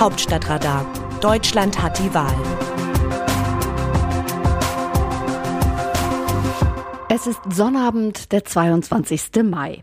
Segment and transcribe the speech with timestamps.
[0.00, 0.86] Hauptstadtradar.
[1.20, 2.32] Deutschland hat die Wahl.
[7.08, 9.42] Es ist Sonnabend, der 22.
[9.42, 9.82] Mai.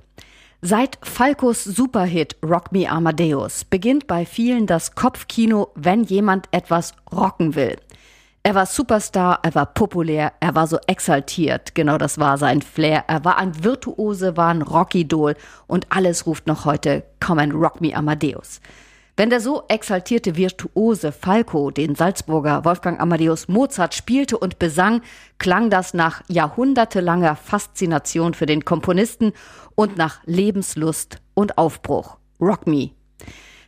[0.62, 7.56] Seit Falcos Superhit Rock Me Amadeus beginnt bei vielen das Kopfkino, wenn jemand etwas rocken
[7.56, 7.76] will.
[8.42, 11.76] Er war Superstar, er war populär, er war so exaltiert.
[11.76, 13.04] Genau das war sein Flair.
[13.08, 15.36] Er war ein Virtuose, war ein Rockidol
[15.68, 18.62] und alles ruft noch heute Come and Rock Me Amadeus.
[19.18, 25.02] Wenn der so exaltierte Virtuose Falco den Salzburger Wolfgang Amadeus Mozart spielte und besang,
[25.38, 29.32] klang das nach jahrhundertelanger Faszination für den Komponisten
[29.74, 32.18] und nach Lebenslust und Aufbruch.
[32.42, 32.92] Rock Me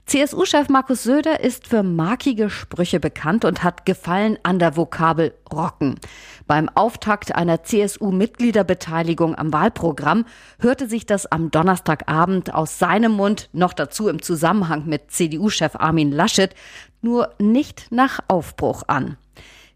[0.07, 5.99] CSU-Chef Markus Söder ist für markige Sprüche bekannt und hat Gefallen an der Vokabel rocken.
[6.47, 10.23] Beim Auftakt einer CSU-Mitgliederbeteiligung am Wahlprogramm
[10.59, 16.13] hörte sich das am Donnerstagabend aus seinem Mund, noch dazu im Zusammenhang mit CDU-Chef Armin
[16.13, 16.55] Laschet,
[17.01, 19.17] nur nicht nach Aufbruch an.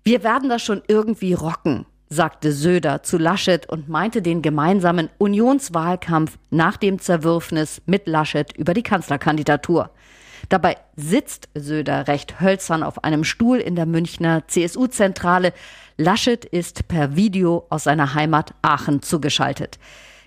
[0.06, 6.38] Wir werden das schon irgendwie rocken, sagte Söder zu Laschet und meinte den gemeinsamen Unionswahlkampf
[6.52, 9.90] nach dem Zerwürfnis mit Laschet über die Kanzlerkandidatur.
[10.50, 15.54] Dabei sitzt Söder recht hölzern auf einem Stuhl in der Münchner CSU-Zentrale.
[15.98, 19.80] Laschet ist per Video aus seiner Heimat Aachen zugeschaltet.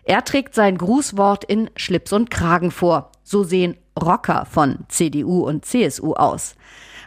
[0.04, 3.10] Er trägt sein Grußwort in Schlips und Kragen vor.
[3.22, 6.54] So sehen Rocker von CDU und CSU aus.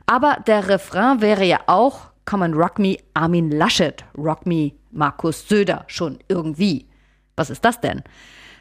[0.05, 5.47] Aber der Refrain wäre ja auch Come and Rock Me Armin Laschet, Rock Me Markus
[5.47, 6.87] Söder schon irgendwie.
[7.35, 8.03] Was ist das denn?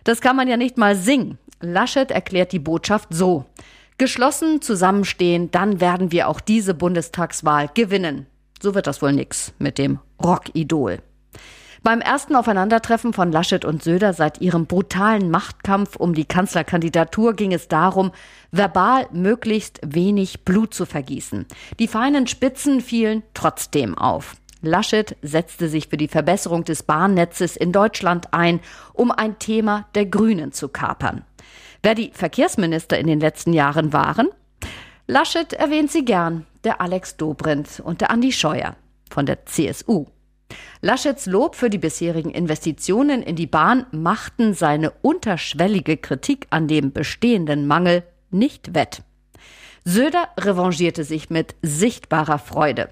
[0.04, 1.38] Das kann man ja nicht mal singen.
[1.60, 3.46] Laschet erklärt die Botschaft so.
[3.98, 8.26] Geschlossen zusammenstehen, dann werden wir auch diese Bundestagswahl gewinnen.
[8.60, 10.98] So wird das wohl nix mit dem Rockidol.
[11.82, 17.52] Beim ersten Aufeinandertreffen von Laschet und Söder seit ihrem brutalen Machtkampf um die Kanzlerkandidatur ging
[17.52, 18.10] es darum,
[18.50, 21.46] verbal möglichst wenig Blut zu vergießen.
[21.78, 24.36] Die feinen Spitzen fielen trotzdem auf.
[24.62, 28.60] Laschet setzte sich für die Verbesserung des Bahnnetzes in Deutschland ein,
[28.92, 31.24] um ein Thema der Grünen zu kapern.
[31.82, 34.28] Wer die Verkehrsminister in den letzten Jahren waren?
[35.06, 38.76] Laschet erwähnt sie gern, der Alex Dobrindt und der Andi Scheuer
[39.10, 40.06] von der CSU.
[40.80, 46.92] Laschets Lob für die bisherigen Investitionen in die Bahn machten seine unterschwellige Kritik an dem
[46.92, 49.02] bestehenden Mangel nicht wett.
[49.84, 52.88] Söder revanchierte sich mit sichtbarer Freude.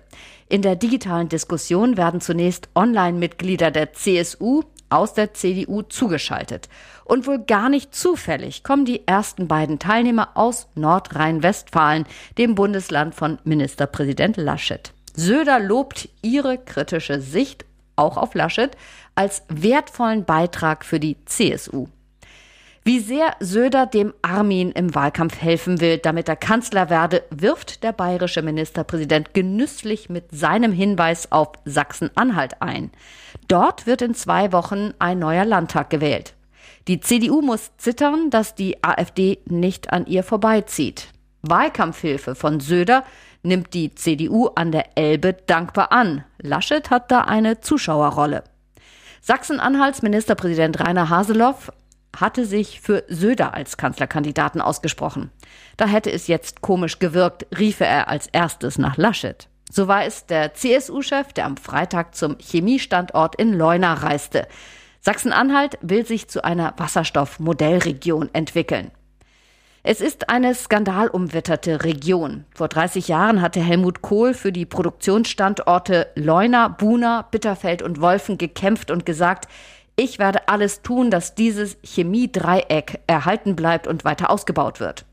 [0.48, 4.62] In der digitalen Diskussion werden zunächst Online-Mitglieder der CSU
[4.94, 6.68] aus der CDU zugeschaltet.
[7.04, 12.06] Und wohl gar nicht zufällig kommen die ersten beiden Teilnehmer aus Nordrhein-Westfalen,
[12.38, 14.92] dem Bundesland von Ministerpräsident Laschet.
[15.14, 17.64] Söder lobt ihre kritische Sicht,
[17.96, 18.76] auch auf Laschet,
[19.14, 21.86] als wertvollen Beitrag für die CSU.
[22.86, 27.92] Wie sehr Söder dem Armin im Wahlkampf helfen will, damit er Kanzler werde, wirft der
[27.92, 32.90] bayerische Ministerpräsident genüsslich mit seinem Hinweis auf Sachsen-Anhalt ein.
[33.48, 36.34] Dort wird in zwei Wochen ein neuer Landtag gewählt.
[36.86, 41.08] Die CDU muss zittern, dass die AfD nicht an ihr vorbeizieht.
[41.40, 43.04] Wahlkampfhilfe von Söder
[43.42, 46.24] nimmt die CDU an der Elbe dankbar an.
[46.38, 48.44] Laschet hat da eine Zuschauerrolle.
[49.22, 51.72] Sachsen-Anhalts Ministerpräsident Rainer Haseloff
[52.20, 55.30] hatte sich für Söder als Kanzlerkandidaten ausgesprochen.
[55.76, 59.48] Da hätte es jetzt komisch gewirkt, riefe er als erstes nach Laschet.
[59.70, 64.46] So war es der CSU-Chef, der am Freitag zum Chemiestandort in Leuna reiste.
[65.00, 68.90] Sachsen-Anhalt will sich zu einer Wasserstoffmodellregion entwickeln.
[69.86, 72.46] Es ist eine skandalumwitterte Region.
[72.54, 78.90] Vor 30 Jahren hatte Helmut Kohl für die Produktionsstandorte Leuna, Buna, Bitterfeld und Wolfen gekämpft
[78.90, 79.46] und gesagt,
[79.96, 85.04] ich werde alles tun, dass dieses Chemiedreieck erhalten bleibt und weiter ausgebaut wird.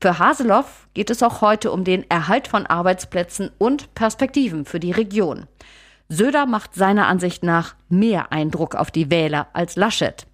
[0.00, 4.92] Für Haseloff geht es auch heute um den Erhalt von Arbeitsplätzen und Perspektiven für die
[4.92, 5.46] Region.
[6.08, 10.26] Söder macht seiner Ansicht nach mehr Eindruck auf die Wähler als Laschet.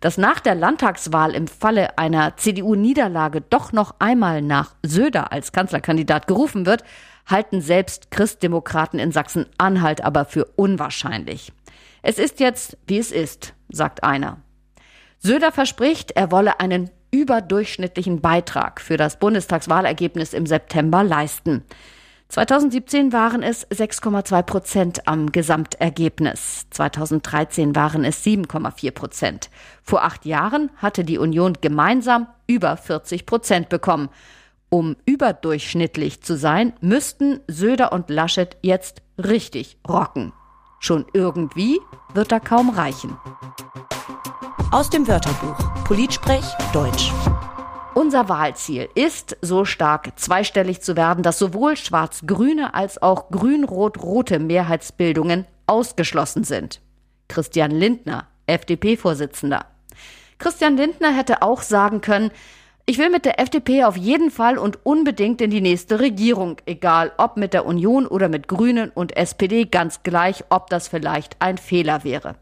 [0.00, 6.26] Dass nach der Landtagswahl im Falle einer CDU-Niederlage doch noch einmal nach Söder als Kanzlerkandidat
[6.26, 6.84] gerufen wird,
[7.26, 11.52] halten selbst Christdemokraten in Sachsen-Anhalt aber für unwahrscheinlich.
[12.02, 14.38] Es ist jetzt, wie es ist, sagt einer.
[15.18, 21.64] Söder verspricht, er wolle einen überdurchschnittlichen Beitrag für das Bundestagswahlergebnis im September leisten.
[22.28, 26.66] 2017 waren es 6,2 Prozent am Gesamtergebnis.
[26.70, 29.50] 2013 waren es 7,4 Prozent.
[29.82, 34.10] Vor acht Jahren hatte die Union gemeinsam über 40 Prozent bekommen.
[34.68, 40.32] Um überdurchschnittlich zu sein, müssten Söder und Laschet jetzt richtig rocken.
[40.82, 41.78] Schon irgendwie
[42.14, 43.14] wird da kaum reichen.
[44.72, 47.12] Aus dem Wörterbuch Politsprech Deutsch.
[47.94, 55.46] Unser Wahlziel ist, so stark zweistellig zu werden, dass sowohl schwarz-grüne als auch grün-rot-rote Mehrheitsbildungen
[55.66, 56.80] ausgeschlossen sind.
[57.28, 59.66] Christian Lindner, FDP-Vorsitzender.
[60.38, 62.30] Christian Lindner hätte auch sagen können,
[62.90, 67.12] ich will mit der FDP auf jeden Fall und unbedingt in die nächste Regierung, egal
[67.18, 71.56] ob mit der Union oder mit Grünen und SPD, ganz gleich, ob das vielleicht ein
[71.56, 72.34] Fehler wäre.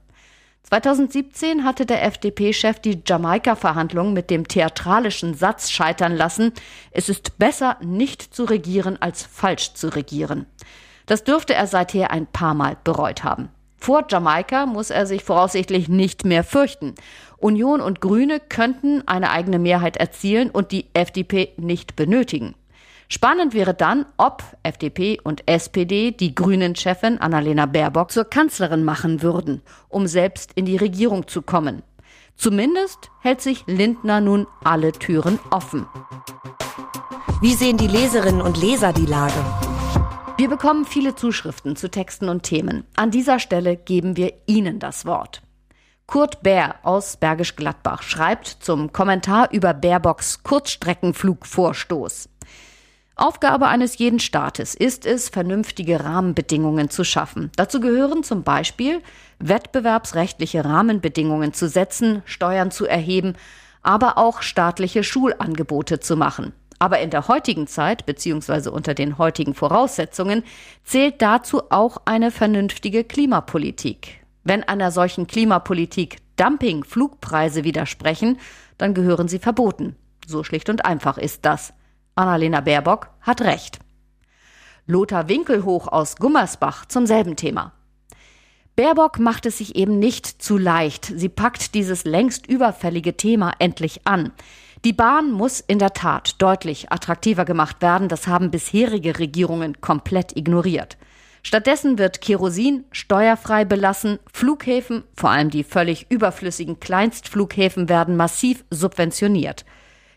[0.63, 6.55] 2017 hatte der FDP-Chef die Jamaika-Verhandlungen mit dem theatralischen Satz scheitern lassen,
[6.93, 10.47] es ist besser, nicht zu regieren, als falsch zu regieren.
[11.05, 13.51] Das dürfte er seither ein paar Mal bereut haben.
[13.79, 16.95] Vor Jamaika muss er sich voraussichtlich nicht mehr fürchten.
[17.39, 22.55] Union und Grüne könnten eine eigene Mehrheit erzielen und die FDP nicht benötigen.
[23.09, 29.63] Spannend wäre dann, ob FDP und SPD die Grünen-Chefin Annalena Baerbock zur Kanzlerin machen würden,
[29.89, 31.83] um selbst in die Regierung zu kommen.
[32.37, 35.87] Zumindest hält sich Lindner nun alle Türen offen.
[37.41, 39.68] Wie sehen die Leserinnen und Leser die Lage?
[40.39, 42.85] Wir bekommen viele Zuschriften zu Texten und Themen.
[42.95, 45.43] An dieser Stelle geben wir Ihnen das Wort.
[46.07, 52.29] Kurt Bär aus Bergisch Gladbach schreibt zum Kommentar über Baerbocks Kurzstreckenflugvorstoß.
[53.17, 57.51] Aufgabe eines jeden Staates ist es, vernünftige Rahmenbedingungen zu schaffen.
[57.57, 59.03] Dazu gehören zum Beispiel
[59.41, 63.35] wettbewerbsrechtliche Rahmenbedingungen zu setzen, Steuern zu erheben,
[63.83, 66.53] aber auch staatliche Schulangebote zu machen.
[66.79, 68.69] Aber in der heutigen Zeit bzw.
[68.71, 70.45] unter den heutigen Voraussetzungen
[70.85, 74.25] zählt dazu auch eine vernünftige Klimapolitik.
[74.45, 78.39] Wenn einer solchen Klimapolitik Dumping-Flugpreise widersprechen,
[78.79, 79.97] dann gehören sie verboten.
[80.27, 81.75] So schlicht und einfach ist das.
[82.15, 83.79] Annalena Baerbock hat recht.
[84.87, 87.73] Lothar Winkelhoch aus Gummersbach zum selben Thema.
[88.77, 91.05] Baerbock macht es sich eben nicht zu leicht.
[91.05, 94.33] Sie packt dieses längst überfällige Thema endlich an.
[94.85, 98.09] Die Bahn muss in der Tat deutlich attraktiver gemacht werden.
[98.09, 100.97] Das haben bisherige Regierungen komplett ignoriert.
[101.43, 104.19] Stattdessen wird Kerosin steuerfrei belassen.
[104.33, 109.65] Flughäfen, vor allem die völlig überflüssigen Kleinstflughäfen, werden massiv subventioniert.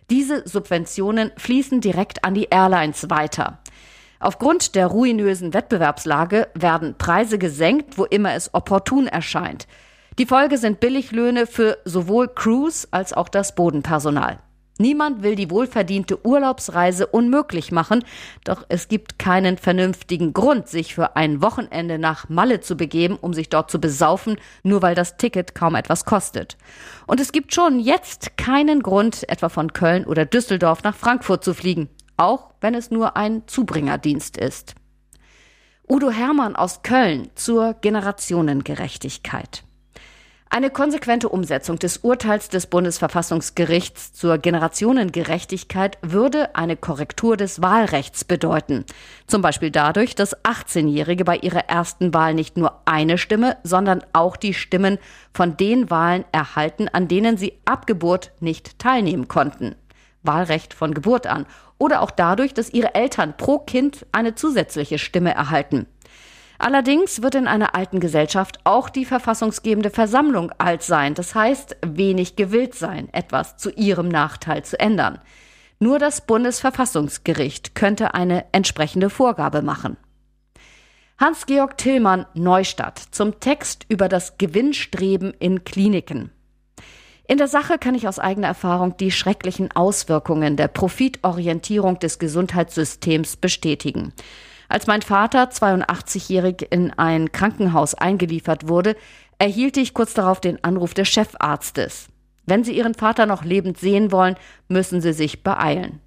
[0.09, 3.59] Diese Subventionen fließen direkt an die Airlines weiter.
[4.19, 9.67] Aufgrund der ruinösen Wettbewerbslage werden Preise gesenkt, wo immer es opportun erscheint.
[10.19, 14.37] Die Folge sind Billiglöhne für sowohl Crews als auch das Bodenpersonal.
[14.81, 18.03] Niemand will die wohlverdiente Urlaubsreise unmöglich machen,
[18.43, 23.33] doch es gibt keinen vernünftigen Grund, sich für ein Wochenende nach Malle zu begeben, um
[23.33, 26.57] sich dort zu besaufen, nur weil das Ticket kaum etwas kostet.
[27.05, 31.53] Und es gibt schon jetzt keinen Grund, etwa von Köln oder Düsseldorf nach Frankfurt zu
[31.53, 31.87] fliegen,
[32.17, 34.73] auch wenn es nur ein Zubringerdienst ist.
[35.87, 39.63] Udo Hermann aus Köln zur Generationengerechtigkeit.
[40.53, 48.83] Eine konsequente Umsetzung des Urteils des Bundesverfassungsgerichts zur Generationengerechtigkeit würde eine Korrektur des Wahlrechts bedeuten.
[49.27, 54.35] Zum Beispiel dadurch, dass 18-Jährige bei ihrer ersten Wahl nicht nur eine Stimme, sondern auch
[54.35, 54.97] die Stimmen
[55.33, 59.75] von den Wahlen erhalten, an denen sie ab Geburt nicht teilnehmen konnten.
[60.21, 61.45] Wahlrecht von Geburt an.
[61.77, 65.87] Oder auch dadurch, dass ihre Eltern pro Kind eine zusätzliche Stimme erhalten.
[66.61, 72.35] Allerdings wird in einer alten Gesellschaft auch die verfassungsgebende Versammlung alt sein, das heißt wenig
[72.35, 75.17] gewillt sein, etwas zu ihrem Nachteil zu ändern.
[75.79, 79.97] Nur das Bundesverfassungsgericht könnte eine entsprechende Vorgabe machen.
[81.17, 86.29] Hans-Georg Tillmann Neustadt zum Text über das Gewinnstreben in Kliniken.
[87.27, 93.37] In der Sache kann ich aus eigener Erfahrung die schrecklichen Auswirkungen der Profitorientierung des Gesundheitssystems
[93.37, 94.13] bestätigen.
[94.71, 98.95] Als mein Vater 82-jährig in ein Krankenhaus eingeliefert wurde,
[99.37, 102.07] erhielt ich kurz darauf den Anruf des Chefarztes.
[102.45, 104.37] Wenn Sie Ihren Vater noch lebend sehen wollen,
[104.69, 105.99] müssen Sie sich beeilen.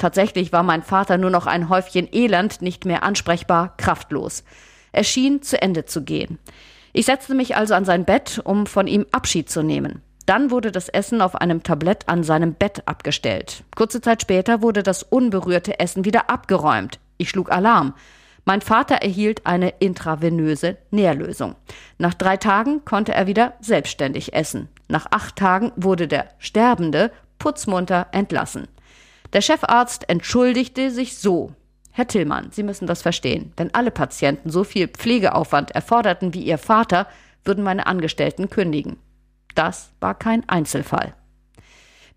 [0.00, 4.42] Tatsächlich war mein Vater nur noch ein Häufchen Elend, nicht mehr ansprechbar, kraftlos.
[4.90, 6.40] Er schien zu Ende zu gehen.
[6.92, 10.02] Ich setzte mich also an sein Bett, um von ihm Abschied zu nehmen.
[10.26, 13.62] Dann wurde das Essen auf einem Tablett an seinem Bett abgestellt.
[13.76, 16.98] Kurze Zeit später wurde das unberührte Essen wieder abgeräumt.
[17.18, 17.94] Ich schlug Alarm.
[18.44, 21.54] Mein Vater erhielt eine intravenöse Nährlösung.
[21.98, 24.68] Nach drei Tagen konnte er wieder selbstständig essen.
[24.88, 28.68] Nach acht Tagen wurde der Sterbende putzmunter entlassen.
[29.34, 31.52] Der Chefarzt entschuldigte sich so.
[31.92, 33.52] Herr Tillmann, Sie müssen das verstehen.
[33.56, 37.06] Wenn alle Patienten so viel Pflegeaufwand erforderten wie Ihr Vater,
[37.44, 38.96] würden meine Angestellten kündigen.
[39.54, 41.14] Das war kein Einzelfall.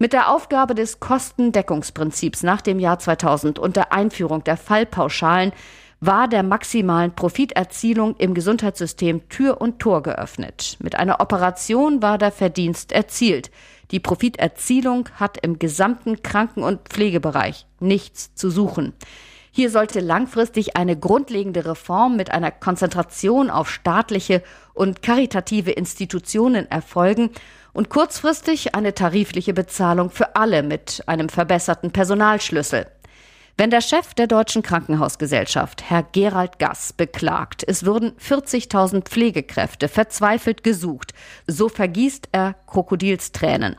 [0.02, 5.52] Mit der Aufgabe des Kostendeckungsprinzips nach dem Jahr 2000 und der Einführung der Fallpauschalen
[6.00, 10.78] war der maximalen Profiterzielung im Gesundheitssystem Tür und Tor geöffnet.
[10.80, 13.52] Mit einer Operation war der Verdienst erzielt.
[13.92, 18.94] Die Profiterzielung hat im gesamten Kranken- und Pflegebereich nichts zu suchen.
[19.52, 24.42] Hier sollte langfristig eine grundlegende Reform mit einer Konzentration auf staatliche
[24.74, 27.30] und karitative Institutionen erfolgen
[27.74, 32.88] und kurzfristig eine tarifliche Bezahlung für alle mit einem verbesserten Personalschlüssel.
[33.58, 40.64] Wenn der Chef der Deutschen Krankenhausgesellschaft, Herr Gerald Gass, beklagt, es würden 40.000 Pflegekräfte verzweifelt
[40.64, 41.14] gesucht,
[41.48, 43.76] so vergießt er Krokodilstränen.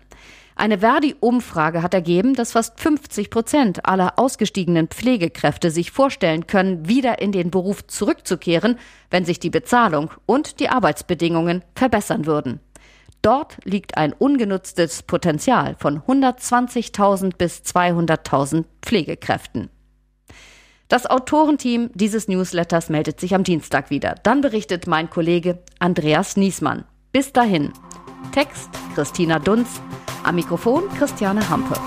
[0.55, 7.21] Eine Verdi-Umfrage hat ergeben, dass fast 50 Prozent aller ausgestiegenen Pflegekräfte sich vorstellen können, wieder
[7.21, 8.79] in den Beruf zurückzukehren,
[9.11, 12.61] wenn sich die Bezahlung und die Arbeitsbedingungen verbessern würden.
[13.23, 19.71] Dort liegt ein ungenutztes Potenzial von 120.000 bis 200.000 Pflegekräften.
[20.88, 24.17] Das Autorenteam dieses Newsletters meldet sich am Dienstag wieder.
[24.25, 26.85] Dann berichtet mein Kollege Andreas Niesmann.
[27.12, 27.73] Bis dahin.
[28.33, 29.81] Text Christina Dunz.
[30.25, 31.81] Am Mikrofon Christiane Hampe.